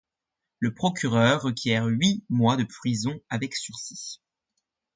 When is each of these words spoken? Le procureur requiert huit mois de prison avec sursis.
Le 0.61 0.73
procureur 0.73 1.43
requiert 1.43 1.85
huit 1.85 2.23
mois 2.27 2.57
de 2.57 2.63
prison 2.63 3.19
avec 3.29 3.53
sursis. 3.53 4.19